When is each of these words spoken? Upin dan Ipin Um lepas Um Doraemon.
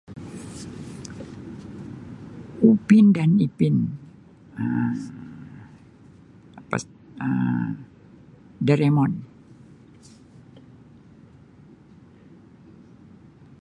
Upin 2.71 3.05
dan 3.17 3.31
Ipin 3.45 3.75
Um 4.63 4.95
lepas 6.57 6.83
Um 7.25 7.69
Doraemon. 8.65 9.11